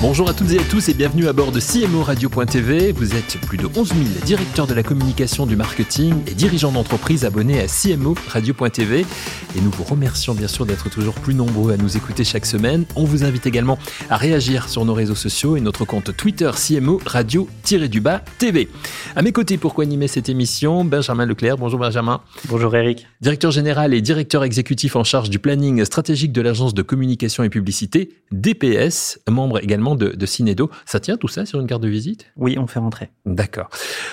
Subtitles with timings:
[0.00, 2.92] Bonjour à toutes et à tous et bienvenue à bord de CMO Radio.tv.
[2.92, 7.24] Vous êtes plus de 11 000 directeurs de la communication, du marketing et dirigeants d'entreprise
[7.24, 9.00] abonnés à CMO Radio.tv.
[9.00, 12.84] Et nous vous remercions bien sûr d'être toujours plus nombreux à nous écouter chaque semaine.
[12.94, 13.76] On vous invite également
[14.08, 18.68] à réagir sur nos réseaux sociaux et notre compte Twitter CMO Radio-du-bas TV.
[19.16, 21.56] À mes côtés pour co-animer cette émission, Benjamin Leclerc.
[21.58, 22.20] Bonjour Benjamin.
[22.48, 23.08] Bonjour Eric.
[23.20, 27.48] Directeur général et directeur exécutif en charge du planning stratégique de l'agence de communication et
[27.48, 30.70] publicité, DPS, membre également de, de Cinedo.
[30.86, 32.26] Ça tient tout ça sur une carte de visite?
[32.36, 33.10] Oui, on fait rentrer.
[33.26, 33.68] D'accord.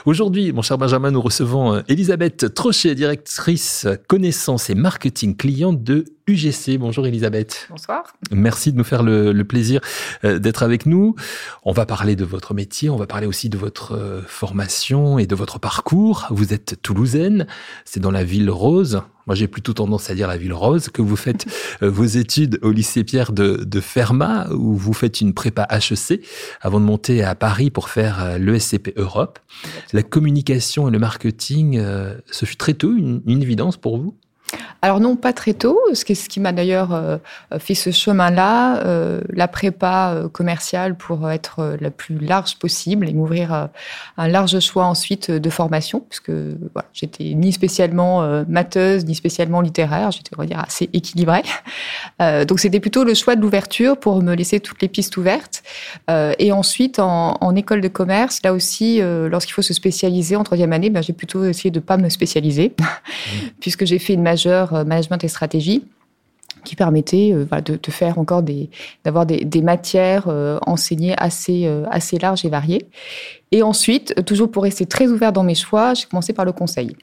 [0.05, 6.05] Aujourd'hui, mon cher Benjamin, nous recevons euh, Elisabeth Trochet, directrice connaissance et marketing client de
[6.27, 6.77] UGC.
[6.77, 7.67] Bonjour Elisabeth.
[7.69, 8.03] Bonsoir.
[8.31, 9.81] Merci de nous faire le, le plaisir
[10.23, 11.15] euh, d'être avec nous.
[11.63, 15.27] On va parler de votre métier, on va parler aussi de votre euh, formation et
[15.27, 16.27] de votre parcours.
[16.31, 17.47] Vous êtes toulousaine,
[17.85, 19.01] c'est dans la ville rose.
[19.27, 21.45] Moi, j'ai plutôt tendance à dire la ville rose, que vous faites
[21.83, 26.21] euh, vos études au lycée Pierre de, de, Fermat, où vous faites une prépa HEC,
[26.61, 29.39] avant de monter à Paris pour faire l'ESCP Europe.
[29.93, 31.81] La communication et le marketing,
[32.29, 34.15] ce fut très tôt une, une évidence pour vous?
[34.85, 37.17] Alors non, pas très tôt, ce qui, m'a d'ailleurs euh,
[37.57, 43.13] fait ce chemin-là, euh, la prépa euh, commerciale pour être la plus large possible et
[43.13, 43.69] m'ouvrir
[44.17, 46.31] un large choix ensuite de formation, puisque
[46.93, 51.43] j'étais ni spécialement matheuse, ni spécialement littéraire, j'étais, on va dire, assez équilibrée.
[52.47, 55.63] donc c'était plutôt le choix de l'ouverture pour me laisser toutes les pistes ouvertes.
[56.09, 60.89] et ensuite, en, école de commerce, là aussi, lorsqu'il faut se spécialiser en troisième année,
[60.89, 62.75] ben, j'ai plutôt essayé de pas me spécialiser,
[63.59, 64.21] puisque j'ai fait une
[64.73, 65.83] euh, management et stratégie
[66.63, 68.69] qui permettait euh, de, faire encore des
[69.03, 72.87] d'avoir des, matières euh, enseignées assez assez larges et variées.
[73.51, 76.95] Et ensuite, toujours pour rester très ouvert dans mes choix, j'ai commencé par le conseil.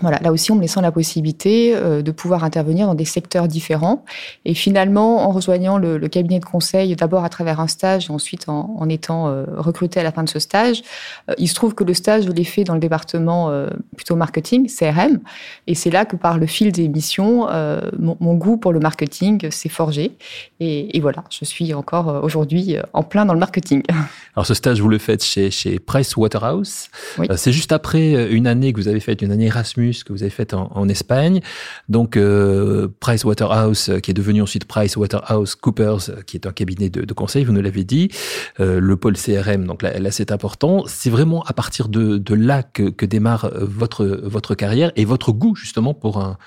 [0.00, 3.48] Voilà, là aussi, en me laissant la possibilité euh, de pouvoir intervenir dans des secteurs
[3.48, 4.04] différents.
[4.44, 8.10] Et finalement, en rejoignant le, le cabinet de conseil, d'abord à travers un stage, et
[8.10, 10.82] ensuite en, en étant euh, recruté à la fin de ce stage,
[11.28, 13.50] euh, il se trouve que le stage, je l'ai fait dans le département
[13.96, 15.20] plutôt marketing, CRM.
[15.66, 17.46] Et c'est là que par le fil des missions,
[17.98, 20.12] mon, mon, goût pour le marketing s'est forgé.
[20.60, 23.82] Et, et, voilà, je suis encore aujourd'hui en plein dans le marketing.
[24.36, 26.88] Alors ce stage, vous le faites chez, chez Price Waterhouse.
[27.18, 27.26] Oui.
[27.36, 30.30] c'est juste après une année que vous avez fait, une année Erasmus que vous avez
[30.30, 31.40] fait en, Espagne.
[31.88, 36.46] Donc, euh, Price Waterhouse, euh, qui est devenu ensuite Price Waterhouse Coopers, euh, qui est
[36.46, 38.10] un cabinet de, conseil, vous nous l'avez dit.
[38.58, 40.84] Euh, le pôle CRM, donc là, c'est important.
[40.86, 45.32] C'est vraiment à partir de, de là que, que démarre votre, votre carrière et votre
[45.32, 46.38] goût, justement, pour un,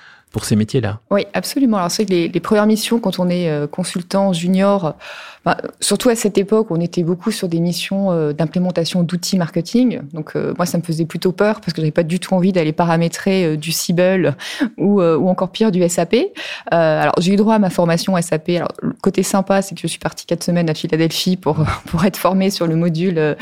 [0.42, 1.00] ces métiers-là.
[1.10, 1.76] Oui, absolument.
[1.76, 4.96] Alors, c'est que les, premières missions, quand on est euh, consultant junior,
[5.44, 10.00] bah, surtout à cette époque, on était beaucoup sur des missions euh, d'implémentation d'outils marketing.
[10.14, 12.52] Donc, euh, moi, ça me faisait plutôt peur parce que j'avais pas du tout envie
[12.52, 14.36] d'aller paramétrer euh, du Siebel
[14.78, 16.14] ou, euh, ou encore pire du SAP.
[16.14, 16.26] Euh,
[16.72, 18.50] alors, j'ai eu droit à ma formation SAP.
[18.50, 21.56] Alors, le côté sympa, c'est que je suis partie quatre semaines à Philadelphie pour,
[21.86, 23.34] pour être formée sur le module euh,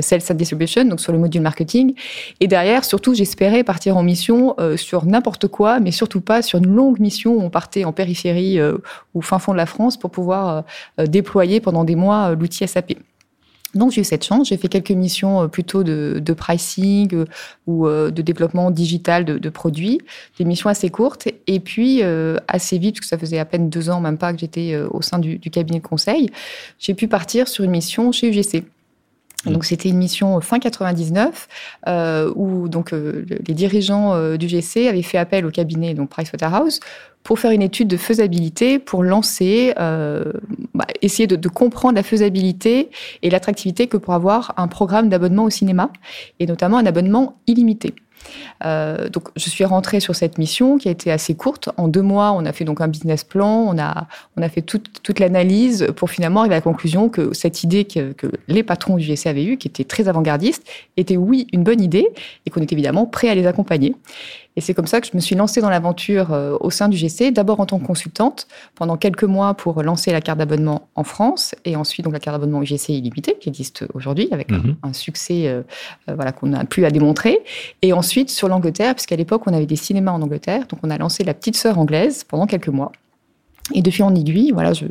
[0.00, 1.94] Sales and Distribution, donc sur le module marketing.
[2.40, 6.58] Et derrière, surtout, j'espérais partir en mission euh, sur n'importe quoi, mais surtout pas sur
[6.58, 8.78] une longue mission où on partait en périphérie euh,
[9.14, 10.64] ou fin fond de la France pour pouvoir
[10.98, 12.94] euh, déployer pendant des mois euh, l'outil SAP.
[13.74, 17.24] Donc j'ai eu cette chance, j'ai fait quelques missions euh, plutôt de, pricing euh,
[17.66, 20.00] ou euh, de développement digital de, produits,
[20.38, 23.68] des missions assez courtes, et puis euh, assez vite, parce que ça faisait à peine
[23.68, 26.30] deux ans, même pas que j'étais euh, au sein du, cabinet de conseil,
[26.78, 28.64] j'ai pu partir sur une mission chez UGC.
[29.46, 31.48] Donc c'était une mission fin 99
[31.86, 36.10] euh, où donc euh, les dirigeants euh, du GC avaient fait appel au cabinet donc
[36.10, 36.80] Pricewaterhouse
[37.22, 40.32] pour faire une étude de faisabilité pour lancer euh,
[40.74, 42.90] bah, essayer de, de, comprendre la faisabilité
[43.22, 45.90] et l'attractivité que pour avoir un programme d'abonnement au cinéma
[46.38, 47.94] et notamment un abonnement illimité.
[48.64, 51.70] Euh, donc, je suis rentrée sur cette mission qui a été assez courte.
[51.76, 54.62] En deux mois, on a fait donc un business plan, on a, on a fait
[54.62, 58.62] toute, toute l'analyse pour finalement arriver à la conclusion que cette idée que, que les
[58.62, 60.64] patrons du GC avaient eue, qui était très avant-gardiste,
[60.96, 62.08] était oui une bonne idée
[62.46, 63.94] et qu'on était évidemment prêt à les accompagner.
[64.56, 66.96] Et c'est comme ça que je me suis lancée dans l'aventure euh, au sein du
[66.96, 71.04] GC, d'abord en tant que consultante pendant quelques mois pour lancer la carte d'abonnement en
[71.04, 74.92] France et ensuite donc la carte d'abonnement UGC illimité qui existe aujourd'hui avec un, un,
[74.92, 75.62] succès euh,
[76.08, 77.40] euh, voilà qu'on a plus à démontrer.
[77.82, 80.98] Et ensuite sur l'Angleterre, puisqu'à l'époque on avait des cinémas en Angleterre, donc on a
[80.98, 82.92] lancé la petite sœur anglaise pendant quelques mois.
[83.72, 84.84] Et depuis en aiguille, voilà, je,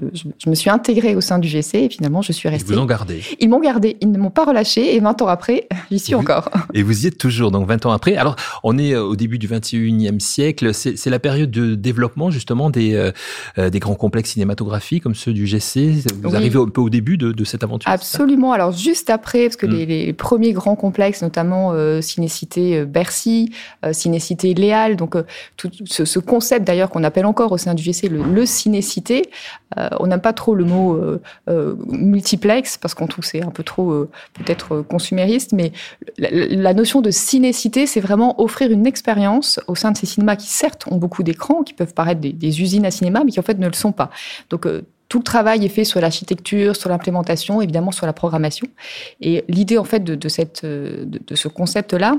[0.47, 2.71] me suis intégrée au sein du GC et finalement, je suis restée.
[2.71, 3.21] Ils vous ont gardé.
[3.39, 6.49] Ils m'ont gardé, ils ne m'ont pas relâché et 20 ans après, j'y suis encore.
[6.73, 8.15] Et vous y êtes toujours, donc 20 ans après.
[8.15, 10.73] Alors, on est euh, au début du 21e siècle.
[10.73, 13.11] C'est la période de développement justement des, euh,
[13.59, 16.05] euh, des grands complexes cinématographiques comme ceux du GC.
[16.23, 17.91] Vous arrivez un peu au début de, de cette aventure.
[17.91, 18.53] Absolument.
[18.53, 19.89] Alors, juste après, parce que les, mm.
[19.89, 23.51] les, premiers grands complexes, notamment euh, Cinécité Bercy,
[23.91, 25.15] Cinécité Léal, donc
[25.57, 29.29] tout ce, ce concept d'ailleurs qu'on appelle encore au sein du GC le, le cinécité.
[29.77, 33.49] Euh, on n'aime pas trop le mot euh, euh, multiplex parce qu'on trouve c'est un
[33.49, 35.71] peu trop peut-être consumériste, mais
[36.17, 40.47] la, notion de cinécité, c'est vraiment offrir une expérience au sein de ces cinémas qui
[40.47, 43.59] certes ont beaucoup d'écrans, qui peuvent paraître des, usines à cinéma, mais qui en fait
[43.59, 44.09] ne le sont pas.
[44.49, 44.67] Donc
[45.09, 48.67] tout le travail est fait sur l'architecture, sur l'implémentation, évidemment sur la programmation.
[49.21, 52.15] Et l'idée en fait de, ce concept-là,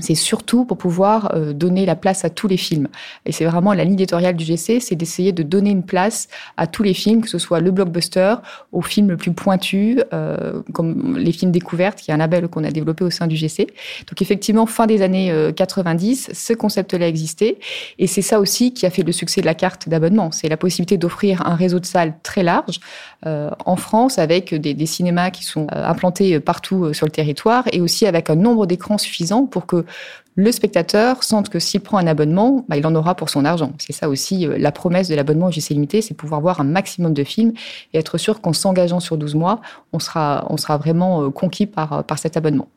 [0.00, 2.88] c'est surtout pour pouvoir euh, donner la place à tous les films.
[3.26, 6.66] Et c'est vraiment la ligne éditoriale du GC, c'est d'essayer de donner une place à
[6.66, 8.36] tous les films, que ce soit le blockbuster,
[8.72, 12.64] aux films le plus pointus, euh, comme les films découvertes, qui est un label qu'on
[12.64, 13.68] a développé au sein du GC.
[14.08, 17.58] Donc effectivement, fin des années 90, euh, ce concept-là existait.
[17.98, 20.32] Et c'est ça aussi qui a fait le succès de la carte d'abonnement.
[20.32, 22.80] C'est la possibilité d'offrir un réseau de salles très large
[23.26, 28.06] en France, avec des, des, cinémas qui sont implantés partout sur le territoire, et aussi
[28.06, 29.83] avec un nombre d'écrans suffisant pour que
[30.36, 33.72] le spectateur sente que s'il prend un abonnement, bah, il en aura pour son argent.
[33.78, 37.14] C'est ça aussi euh, la promesse de l'abonnement UGC Limité, c'est pouvoir voir un maximum
[37.14, 37.52] de films
[37.92, 39.60] et être sûr qu'en s'engageant sur 12 mois,
[39.92, 42.68] on sera, on sera vraiment euh, conquis par, par cet abonnement.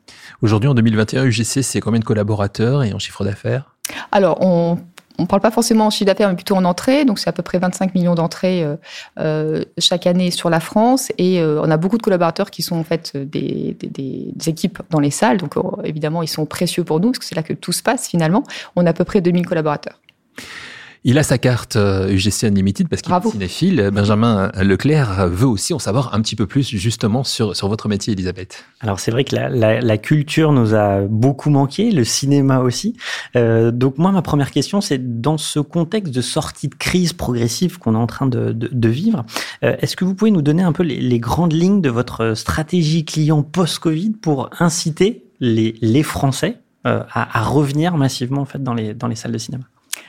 [0.42, 3.74] Aujourd'hui, en 2021, UGC, c'est combien de collaborateurs et en chiffre d'affaires?
[4.12, 4.78] Alors, on
[5.18, 7.04] on ne parle pas forcément en chiffre d'affaires, mais plutôt en entrée.
[7.04, 8.76] Donc, c'est à peu près 25 millions d'entrées euh,
[9.18, 11.10] euh, chaque année sur la France.
[11.18, 15.00] Et euh, on a beaucoup de collaborateurs qui sont en fait des, des, équipes dans
[15.00, 15.38] les salles.
[15.38, 15.54] Donc,
[15.84, 18.44] évidemment, ils sont précieux pour nous, parce que c'est là que tout se passe finalement.
[18.76, 19.98] On a à peu près 2000 collaborateurs.
[21.04, 23.90] Il a sa carte UGC euh, Unlimited parce qu'il est cinéphile.
[23.92, 28.12] Benjamin Leclerc veut aussi en savoir un petit peu plus justement sur, sur votre métier,
[28.12, 28.64] Elisabeth.
[28.80, 32.96] Alors c'est vrai que la, la, la, culture nous a beaucoup manqué, le cinéma aussi.
[33.36, 37.78] Euh, donc moi, ma première question, c'est dans ce contexte de sortie de crise progressive
[37.78, 39.24] qu'on est en train de, de, de vivre,
[39.64, 42.34] euh, est-ce que vous pouvez nous donner un peu les, les grandes lignes de votre
[42.34, 48.62] stratégie client post-Covid pour inciter les, les Français euh, à, à revenir massivement en fait
[48.62, 49.64] dans les, dans les salles de cinéma?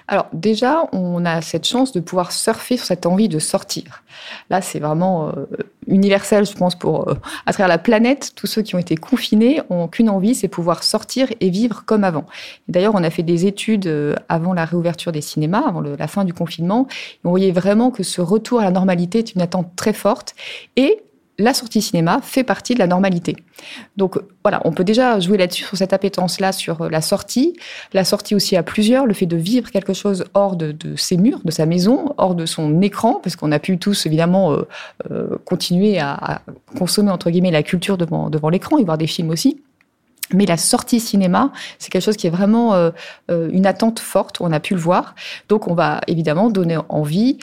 [0.10, 4.04] Alors déjà, on a cette chance de pouvoir surfer sur cette envie de sortir.
[4.50, 5.46] Là, c'est vraiment euh,
[5.86, 7.14] universel, je pense, pour euh,
[7.46, 8.32] à travers la planète.
[8.36, 12.04] Tous ceux qui ont été confinés ont qu'une envie, c'est pouvoir sortir et vivre comme
[12.04, 12.26] avant.
[12.68, 16.26] D'ailleurs, on a fait des études euh, avant la réouverture des cinémas, avant la fin
[16.26, 16.88] du confinement.
[16.90, 20.34] Et on voyait vraiment que ce retour à la normalité est une attente très forte.
[20.76, 21.04] Et
[21.40, 23.38] la sortie cinéma fait partie de la normalité.
[23.98, 27.56] Donc voilà, on peut déjà jouer là-dessus, sur cette appétence-là, sur euh, la sortie.
[27.94, 31.40] La sortie aussi à plusieurs, le fait de vivre quelque chose hors de, ses murs,
[31.44, 34.68] de sa maison, hors de son écran, parce qu'on a pu tous évidemment euh,
[35.12, 36.42] euh, continuer à,
[36.78, 39.62] consommer, entre guillemets, la culture devant, devant l'écran et voir des films aussi.
[40.34, 42.92] Mais la sortie cinéma, c'est quelque chose qui est vraiment
[43.30, 45.16] une attente forte, on a pu le voir.
[45.48, 47.40] Donc on va évidemment donner envie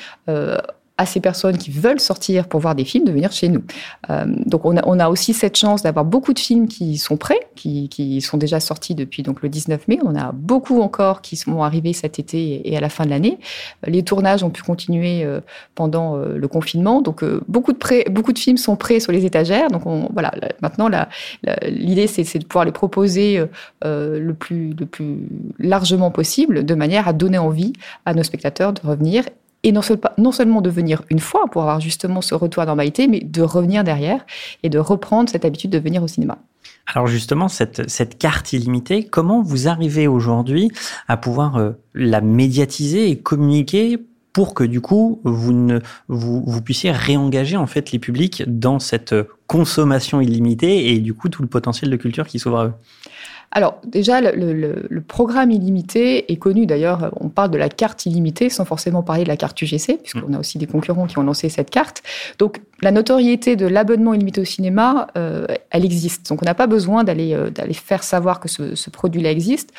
[0.98, 3.62] à ces personnes qui veulent sortir pour voir des films de venir chez nous.
[4.08, 7.18] Euh, donc on a, on a aussi cette chance d'avoir beaucoup de films qui sont
[7.18, 9.98] prêts, qui, qui, sont déjà sortis depuis donc le 19 mai.
[10.04, 13.38] On a beaucoup encore qui vont arriver cet été et à la fin de l'année.
[13.86, 15.40] Les tournages ont pu continuer euh,
[15.74, 17.02] pendant euh, le confinement.
[17.02, 19.68] Donc beaucoup de prêts, beaucoup de films sont prêts sur les étagères.
[19.70, 20.32] Donc on, voilà,
[20.62, 20.88] maintenant
[21.66, 23.44] l'idée c'est de pouvoir les proposer
[23.82, 25.18] le plus le plus
[25.58, 27.72] largement possible, de manière à donner envie
[28.06, 29.24] à nos spectateurs de revenir
[29.62, 29.82] et non,
[30.32, 33.82] seulement de venir une fois pour avoir justement ce retour à normalité, mais de revenir
[33.82, 34.24] derrière
[34.62, 36.38] et de reprendre cette habitude de venir au cinéma.
[36.86, 40.70] Alors justement, cette, cette carte illimitée, comment vous arrivez aujourd'hui
[41.08, 43.98] à pouvoir euh, la médiatiser et communiquer
[44.36, 45.78] pour que du coup vous, ne,
[46.08, 49.14] vous, vous puissiez réengager en fait les publics dans cette
[49.46, 52.72] consommation illimitée et du coup tout le potentiel de culture qui s'ouvre à eux
[53.52, 56.66] alors déjà, le, programme illimité est connu.
[56.66, 60.34] D'ailleurs, on parle de la carte illimitée sans forcément parler de la carte UGC, puisqu'on
[60.34, 62.02] a aussi des concurrents qui ont lancé cette carte.
[62.38, 66.28] Donc la notoriété de l'abonnement illimité au cinéma, euh, elle existe.
[66.28, 69.72] Donc on n'a pas besoin d'aller euh, faire savoir que ce, ce produit-là existe.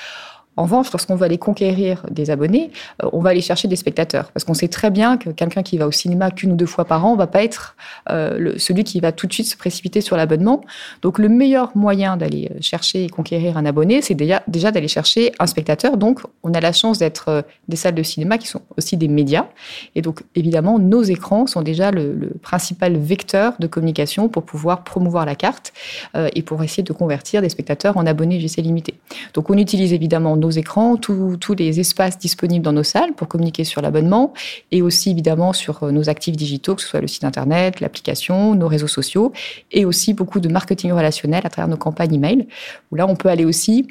[0.57, 2.71] En revanche, lorsqu'on veut aller conquérir des abonnés,
[3.03, 4.31] euh, on va aller chercher des spectateurs.
[4.31, 6.85] Parce qu'on sait très bien que quelqu'un qui va au cinéma qu'une ou deux fois
[6.85, 7.75] par an va pas être
[8.09, 10.61] euh, celui qui va tout de suite se précipiter sur l'abonnement.
[11.03, 14.87] Donc le meilleur moyen d'aller euh, chercher et conquérir un abonné, c'est déjà, déjà d'aller
[14.87, 15.95] chercher un spectateur.
[15.95, 19.45] Donc on a la chance d'être des salles de cinéma qui sont aussi des médias.
[19.93, 25.25] Et donc évidemment, nos écrans sont déjà le, principal vecteur de communication pour pouvoir promouvoir
[25.25, 25.73] la carte
[26.15, 28.95] et pour essayer de convertir des spectateurs en abonnés GC limité.
[29.33, 33.27] Donc on utilise évidemment nos nos écrans tous les espaces disponibles dans nos salles pour
[33.27, 34.33] communiquer sur l'abonnement
[34.71, 38.67] et aussi évidemment sur nos actifs digitaux, que ce soit le site internet, l'application, nos
[38.67, 39.33] réseaux sociaux
[39.71, 42.47] et aussi beaucoup de marketing relationnel à travers nos campagnes email
[42.91, 43.87] où là on peut aller aussi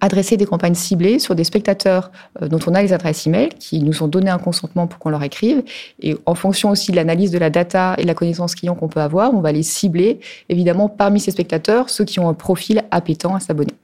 [0.00, 2.10] adresser des campagnes ciblées sur des spectateurs
[2.42, 5.10] euh, dont on a les adresses e-mail, qui nous ont donné un consentement pour qu'on
[5.10, 5.62] leur écrive.
[6.00, 8.88] Et en fonction aussi de l'analyse de la data et de la connaissance client qu'on
[8.88, 10.18] peut avoir, on va les cibler,
[10.48, 13.74] évidemment, parmi ces spectateurs, ceux qui ont un profil appétant à s'abonner.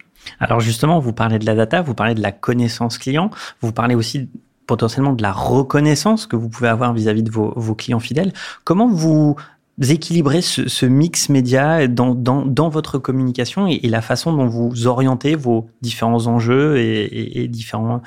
[0.41, 3.95] Alors justement, vous parlez de la data, vous parlez de la connaissance client, vous parlez
[3.95, 4.29] aussi
[4.67, 8.33] potentiellement de la reconnaissance que vous pouvez avoir vis-à-vis de vos, clients fidèles.
[8.65, 9.37] Comment vous
[9.81, 16.27] équilibrer ce, mix média dans, votre communication et, la façon dont vous orientez vos différents
[16.27, 18.03] enjeux et, et, et différents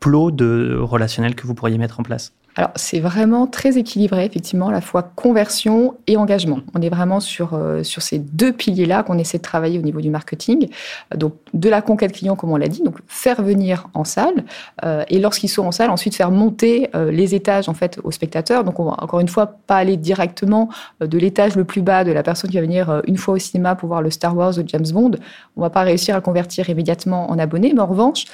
[0.00, 2.32] plots de relationnels que vous pourriez mettre en place?
[2.56, 6.60] Alors, c'est vraiment très équilibré, effectivement, à la fois conversion et engagement.
[6.74, 10.00] On est vraiment sur, euh, sur ces deux piliers-là qu'on essaie de travailler au niveau
[10.00, 10.68] du marketing.
[11.14, 14.44] Donc, de la conquête client, comme on l'a dit, donc faire venir en salle,
[14.84, 18.10] euh, et lorsqu'ils sont en salle, ensuite faire monter euh, les étages, en fait, aux
[18.10, 18.64] spectateurs.
[18.64, 20.70] Donc, on va encore une fois pas aller directement
[21.02, 23.34] euh, de l'étage le plus bas de la personne qui va venir euh, une fois
[23.34, 25.12] au cinéma pour voir le Star Wars ou James Bond.
[25.58, 28.24] On va pas réussir à convertir immédiatement en abonnés, mais en revanche,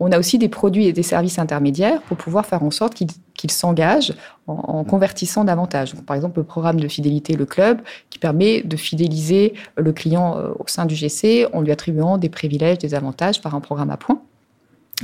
[0.00, 3.08] on a aussi des produits et des services intermédiaires pour pouvoir faire en sorte qu'ils
[3.48, 4.14] qu s'engagent
[4.46, 5.94] en, en, convertissant davantage.
[5.94, 7.80] Donc, par exemple, le programme de fidélité Le Club,
[8.10, 12.28] qui permet de fidéliser le client euh, au sein du GC en lui attribuant des
[12.28, 14.20] privilèges, des avantages par un programme à points.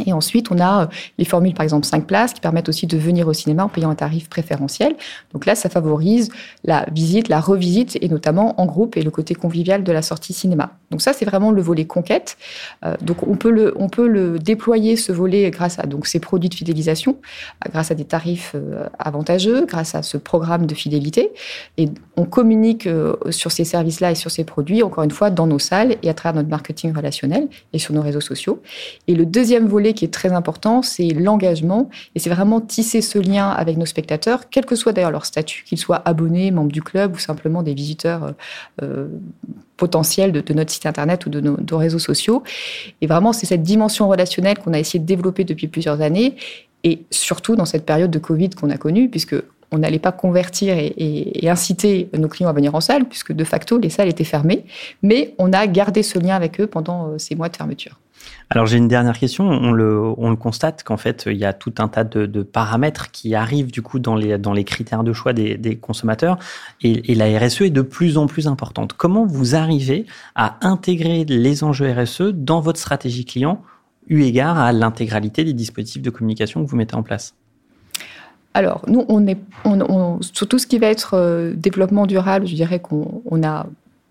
[0.07, 0.89] Et ensuite, on a
[1.19, 3.91] les formules, par exemple, 5 places, qui permettent aussi de venir au cinéma en payant
[3.91, 4.97] un tarif préférentiel.
[5.33, 6.31] Donc là, ça favorise
[6.65, 10.33] la visite, la revisite, et notamment en groupe, et le côté convivial de la sortie
[10.33, 10.73] cinéma.
[10.91, 12.37] Donc ça, c'est vraiment le volet conquête.
[12.85, 16.21] Euh, donc on peut, le, on peut le déployer, ce volet, grâce à donc, ces
[16.21, 17.17] produits de fidélisation,
[17.71, 21.31] grâce à des tarifs euh, avantageux, grâce à ce programme de fidélité.
[21.77, 25.47] Et on communique euh, sur ces services-là et sur ces produits, encore une fois, dans
[25.47, 28.63] nos salles et à travers notre marketing relationnel et sur nos réseaux sociaux.
[29.07, 31.89] Et le deuxième volet qui est très important, c'est l'engagement.
[32.15, 35.65] Et c'est vraiment tisser ce lien avec nos spectateurs, quel que soit d'ailleurs leur statut,
[35.65, 38.35] qu'ils soient abonnés, membres du club ou simplement des visiteurs
[38.83, 39.09] euh,
[39.77, 42.43] potentiels de, notre site internet ou de nos, réseaux sociaux.
[43.01, 46.37] Et vraiment, c'est cette dimension relationnelle qu'on a essayé de développer depuis plusieurs années.
[46.85, 49.37] Et surtout dans cette période de Covid qu'on a connue, puisque
[49.71, 53.79] on n'allait pas convertir et, inciter nos clients à venir en salle, puisque de facto,
[53.79, 54.65] les salles étaient fermées.
[55.03, 57.99] Mais on a gardé ce lien avec eux pendant euh, ces mois de fermeture.
[58.51, 59.49] Alors j'ai une dernière question.
[59.49, 63.11] On le, on le constate qu'en fait il y a tout un tas de, paramètres
[63.11, 66.39] qui arrivent du coup dans les, critères de choix des, consommateurs
[66.83, 68.95] et, la RSE est de plus en plus importante.
[68.95, 73.63] Comment vous arrivez à intégrer les enjeux RSE dans votre stratégie client
[74.09, 77.35] eu égard à l'intégralité des dispositifs de communication que vous mettez en place?
[78.55, 79.39] Alors, nous, on est,
[80.21, 83.67] sur tout ce qui va être euh, développement durable, je dirais qu'on on a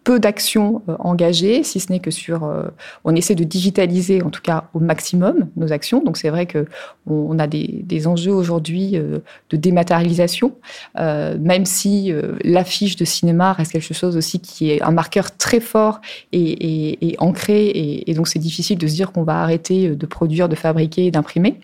[0.08, 2.64] peu d'actions euh, engagées, si ce n'est que sur, euh,
[3.04, 6.02] on essaie de digitaliser en tout cas au maximum nos actions.
[6.02, 6.66] Donc c'est vrai que
[7.08, 10.54] on, a des, des enjeux aujourd'hui euh, de dématérialisation,
[10.98, 12.12] même si
[12.44, 17.10] l'affiche de cinéma reste quelque chose aussi qui est un marqueur très fort et, et,
[17.10, 20.50] et ancré, et, et donc c'est difficile de se dire qu'on va arrêter de produire,
[20.50, 21.60] de fabriquer, d'imprimer.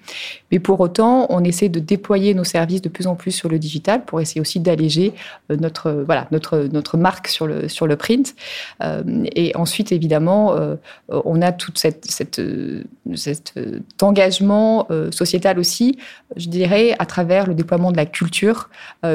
[0.51, 3.59] Mais pour autant, on essaie de déployer nos services de plus en plus sur le
[3.59, 5.13] digital pour essayer aussi d'alléger
[5.49, 8.32] notre voilà notre notre marque sur le sur le print
[8.81, 9.03] euh,
[9.35, 10.75] et ensuite, évidemment, euh,
[11.09, 13.53] on a tout cette, cet
[14.01, 15.97] engagement euh, sociétal aussi,
[16.35, 18.69] je dirais, à travers le déploiement de la culture,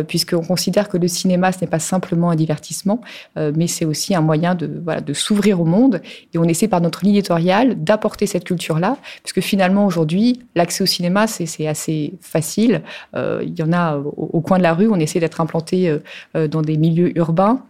[0.06, 3.00] puisqu'on considère que le cinéma, ce n'est pas simplement un divertissement,
[3.36, 6.00] mais c'est aussi un moyen de, s'ouvrir au monde.
[6.32, 10.86] Et on essaie par notre ligne éditoriale d'apporter cette culture-là, puisque finalement, aujourd'hui, l'accès au
[10.86, 12.82] cinéma, c'est assez facile.
[13.16, 15.96] il y en a au, coin de la rue, on essaie d'être implanté
[16.34, 17.62] dans des milieux urbains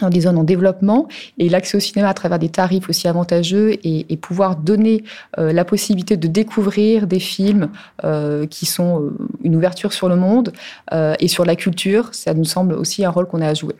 [0.00, 3.72] dans des zones en développement et l'accès au cinéma à travers des tarifs aussi avantageux
[3.84, 5.04] et, et pouvoir donner
[5.38, 7.70] euh, la possibilité de découvrir des films
[8.04, 9.10] euh, qui sont euh,
[9.42, 10.52] une ouverture sur le monde
[10.92, 13.74] euh, et sur la culture, ça nous semble aussi un rôle qu'on a à jouer.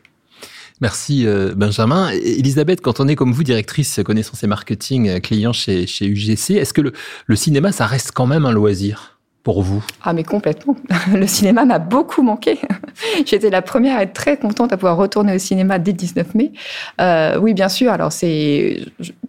[0.81, 2.11] Merci Benjamin.
[2.11, 6.73] Elisabeth, quand on est comme vous directrice connaissance et marketing client chez, chez UGC, est-ce
[6.73, 6.93] que le,
[7.27, 9.18] le cinéma, ça reste quand même un loisir?
[9.57, 9.85] Vous?
[10.03, 10.77] Ah mais complètement.
[11.15, 12.59] Le cinéma m'a beaucoup manqué.
[13.27, 16.35] J'étais la première à être très contente à pouvoir retourner au cinéma dès le 19
[16.35, 16.53] mai.
[17.01, 17.93] Euh, oui, bien sûr.
[17.93, 18.81] Alors c'est,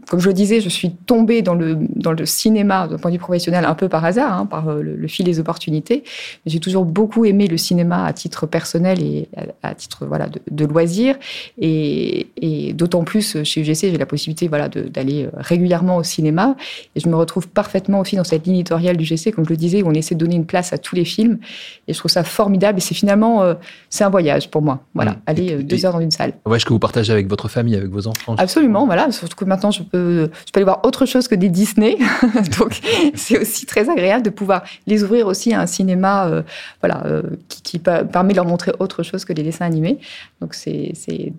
[0.09, 3.15] comme je le disais, je suis tombée dans le dans le cinéma d'un point de
[3.15, 6.03] vue professionnel un peu par hasard, hein, par le, le, fil des opportunités.
[6.45, 10.41] J'ai toujours beaucoup aimé le cinéma à titre personnel et à, à titre voilà de,
[10.49, 11.15] de loisir.
[11.59, 16.55] Et, et d'autant plus chez UGC, j'ai la possibilité voilà d'aller régulièrement au cinéma
[16.95, 19.57] et je me retrouve parfaitement aussi dans cette ligne éditoriale du GC, comme je le
[19.57, 21.39] disais, où on essaie de donner une place à tous les films.
[21.87, 22.79] Et je trouve ça formidable.
[22.79, 23.53] Et c'est finalement, euh,
[23.89, 24.81] c'est un voyage pour moi.
[24.95, 25.21] Voilà, mmh.
[25.27, 26.33] aller euh, deux heures dans une salle.
[26.45, 28.35] Ouais, ce que vous partagez avec votre famille, avec vos enfants.
[28.37, 29.11] Absolument, voilà.
[29.11, 31.97] Surtout que maintenant, je peux peux, je peux aller voir autre chose que des Disney.
[32.59, 32.79] Donc,
[33.15, 36.41] c'est aussi très agréable de pouvoir les ouvrir aussi à un cinéma, euh,
[36.81, 39.99] voilà, euh, qui, qui, permet de leur montrer autre chose que les dessins animés.
[40.41, 40.93] Donc, c'est,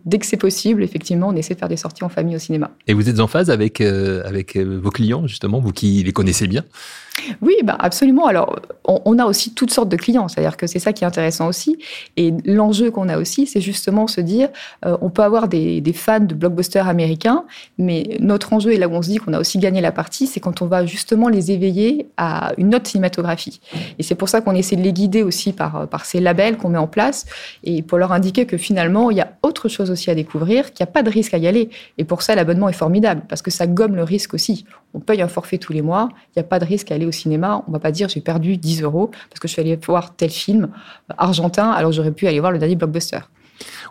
[0.05, 2.71] dès que c'est possible, effectivement, on essaie de faire des sorties en famille au cinéma.
[2.87, 6.47] Et vous êtes en phase avec, euh, avec vos clients, justement, vous qui les connaissez
[6.47, 6.65] bien?
[7.43, 8.27] Oui, bah absolument.
[8.27, 11.49] Alors, on, a aussi toutes sortes de clients, c'est-à-dire que c'est ça qui est intéressant
[11.49, 11.79] aussi.
[12.17, 14.49] Et l'enjeu qu'on a aussi, c'est justement se dire,
[14.85, 17.45] euh, on peut avoir des, fans de blockbusters américains,
[17.79, 20.27] mais notre enjeu, et là où on se dit qu'on a aussi gagné la partie,
[20.27, 23.61] c'est quand on va justement les éveiller à une autre cinématographie.
[23.99, 26.69] Et c'est pour ça qu'on essaie de les guider aussi par, par ces labels qu'on
[26.69, 27.27] met en place,
[27.65, 30.85] et pour leur indiquer que finalement, il y a autre chose aussi à découvrir, qu'il
[30.85, 31.71] n'y a pas de risque à y aller.
[31.99, 34.65] Et pour ça, l'abonnement est formidable, parce que ça gomme le risque aussi.
[34.95, 37.07] On paye un forfait tous les mois, il n'y a pas de risque à aller
[37.11, 39.77] au cinéma, on va pas dire j'ai perdu 10 euros parce que je suis allé
[39.77, 40.71] voir tel film
[41.19, 43.21] argentin alors j'aurais pu aller voir le dernier blockbuster.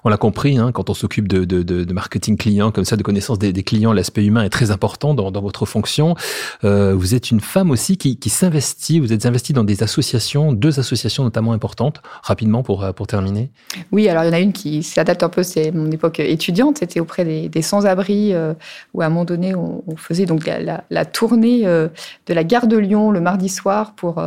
[0.04, 3.54] On l'a compris, hein, quand on s'occupe de, marketing client comme ça, de connaissance des,
[3.64, 6.16] clients, l'aspect humain est très important dans, votre fonction.
[6.64, 10.80] Euh, vous êtes une femme aussi qui, s'investit, vous êtes investie dans des associations, deux
[10.80, 13.50] associations notamment importantes, rapidement pour, pour terminer.
[13.92, 16.80] Oui, alors il y en a une qui s'adapte un peu, c'est mon époque étudiante,
[16.80, 18.54] c'était auprès des, sans-abri, euh,
[18.94, 21.88] où à un moment donné, on, faisait donc la, tournée euh,
[22.28, 24.22] de la gare de Lyon le mardi soir pour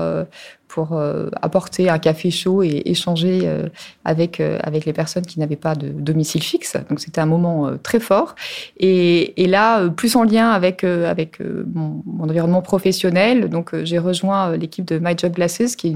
[0.72, 3.68] pour euh, apporter un café chaud et échanger euh,
[4.06, 6.78] avec, euh, avec les personnes qui n'avaient pas de domicile fixe.
[6.88, 8.34] Donc c'était un moment très fort.
[8.78, 14.98] Et, là, plus en lien avec, avec mon, environnement professionnel, donc j'ai rejoint l'équipe de
[14.98, 15.94] My Job Glasses, qui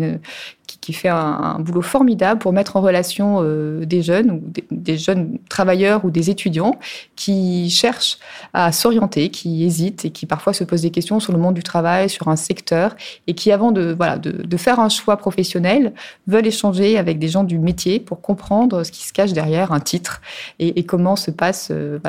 [0.66, 3.40] qui, fait un, boulot formidable pour mettre en relation
[3.82, 6.78] des jeunes ou des, jeunes travailleurs ou des étudiants
[7.14, 8.18] qui cherchent
[8.52, 11.62] à s'orienter, qui hésitent et qui parfois se posent des questions sur le monde du
[11.62, 15.92] travail, sur un secteur et qui, avant de, voilà, de, faire un choix professionnel,
[16.26, 19.78] veulent échanger avec des gens du métier pour comprendre ce qui se cache derrière un
[19.78, 20.20] titre
[20.58, 22.00] et, comment se passe euh,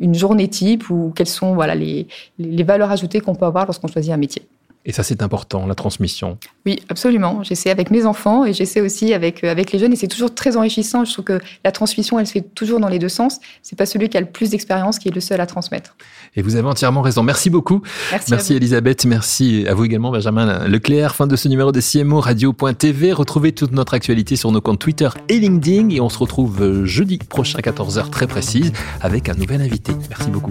[0.00, 2.06] une, journée type ou quelles sont voilà, les
[2.38, 4.48] valeurs ajoutées qu'on peut avoir lorsqu'on choisit un métier.
[4.86, 6.38] Et ça, c'est important, la transmission.
[6.66, 7.42] Oui, absolument.
[7.42, 9.94] J'essaie avec mes enfants et j'essaie aussi avec, euh, avec les jeunes.
[9.94, 11.06] Et c'est toujours très enrichissant.
[11.06, 13.40] Je trouve que la transmission, elle se fait toujours dans les deux sens.
[13.62, 15.96] C'est pas celui qui a le plus d'expérience qui est le seul à transmettre.
[16.36, 17.22] Et vous avez entièrement raison.
[17.22, 17.80] Merci beaucoup.
[18.10, 19.06] Merci, Merci Elisabeth.
[19.06, 21.14] Merci à vous également, Benjamin Leclerc.
[21.14, 23.12] Fin de ce numéro de CMO Radio.tv.
[23.12, 25.88] Retrouvez toute notre actualité sur nos comptes Twitter et LinkedIn.
[25.90, 29.92] Et on se retrouve euh, jeudi prochain, 14h très précise, avec un nouvel invité.
[30.10, 30.50] Merci beaucoup.